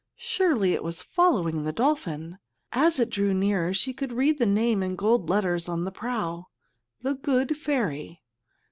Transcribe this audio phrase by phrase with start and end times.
[0.17, 2.39] Surely it was following the dolphin.
[2.71, 6.47] As it drew nearer she could read the name in gold letters on the prow,
[7.03, 8.23] The Good Ferry.